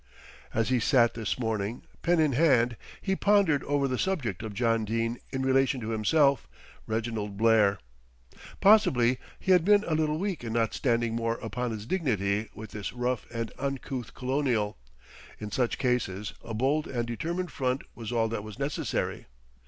[0.51, 4.83] As he sat this morning, pen in hand, he pondered over the subject of John
[4.83, 6.47] Dene in relation to himself,
[6.87, 7.77] Reginald Blair.
[8.61, 12.71] Possibly he had been a little weak in not standing more upon his dignity with
[12.71, 14.75] this rough and uncouth colonial.
[15.37, 19.27] In such cases a bold and determined front was all that was necessary.